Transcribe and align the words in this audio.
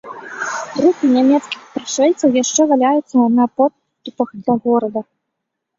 Трупы 0.77 1.05
нямецкіх 1.17 1.61
прышэльцаў 1.75 2.29
яшчэ 2.41 2.61
валяюцца 2.75 3.29
на 3.37 3.45
подступах 3.61 4.29
да 4.51 4.59
горада. 4.67 5.01